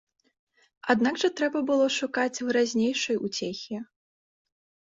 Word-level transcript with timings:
Аднак 0.93 1.19
жа 1.25 1.29
трэба 1.41 1.59
было 1.69 1.85
шукаць 1.99 2.41
выразнейшай 2.47 3.21
уцехі. 3.29 3.75